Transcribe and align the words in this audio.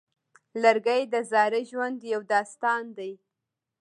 لرګی 0.61 1.01
د 1.13 1.15
زاړه 1.31 1.59
ژوند 1.69 1.99
یو 2.13 2.21
داستان 2.33 2.83
دی. 2.97 3.11